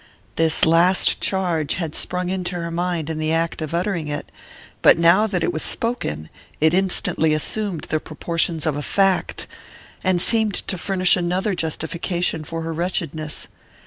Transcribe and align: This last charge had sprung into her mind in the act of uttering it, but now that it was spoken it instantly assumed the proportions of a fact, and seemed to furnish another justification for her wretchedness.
This 0.35 0.65
last 0.65 1.21
charge 1.21 1.75
had 1.75 1.93
sprung 1.93 2.29
into 2.29 2.55
her 2.55 2.71
mind 2.71 3.07
in 3.07 3.19
the 3.19 3.31
act 3.31 3.61
of 3.61 3.75
uttering 3.75 4.07
it, 4.07 4.31
but 4.81 4.97
now 4.97 5.27
that 5.27 5.43
it 5.43 5.53
was 5.53 5.61
spoken 5.61 6.27
it 6.59 6.73
instantly 6.73 7.35
assumed 7.35 7.81
the 7.81 7.99
proportions 7.99 8.65
of 8.65 8.75
a 8.75 8.81
fact, 8.81 9.45
and 10.03 10.19
seemed 10.19 10.55
to 10.55 10.79
furnish 10.79 11.15
another 11.15 11.53
justification 11.53 12.43
for 12.43 12.63
her 12.63 12.73
wretchedness. 12.73 13.47